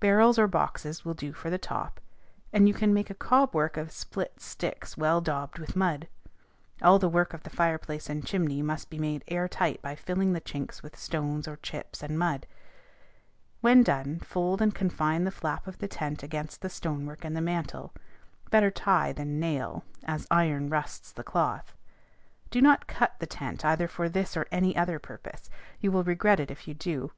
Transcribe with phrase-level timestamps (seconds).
[0.00, 2.00] Barrels or boxes will do for the top,
[2.52, 6.08] or you can make a cob work of split sticks well daubed with mud.
[6.82, 10.32] All the work of the fireplace and chimney must be made air tight by filling
[10.32, 12.48] the chinks with stones or chips and mud.
[13.60, 17.40] When done, fold and confine the flap of the tent against the stonework and the
[17.40, 17.94] mantle;
[18.50, 21.72] better tie than nail, as iron rusts the cloth.
[22.50, 25.48] Do not cut the tent either for this or any other purpose:
[25.78, 27.12] you will regret it if you do.